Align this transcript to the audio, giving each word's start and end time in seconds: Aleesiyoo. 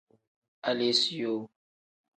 Aleesiyoo. 0.69 1.41